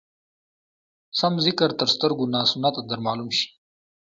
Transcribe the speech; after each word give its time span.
سم 1.19 1.33
ذکر 1.45 1.69
تر 1.79 1.87
سترګو 1.93 2.25
ناسنته 2.33 2.81
در 2.89 2.99
معلوم 3.05 3.29
شي. 3.37 3.45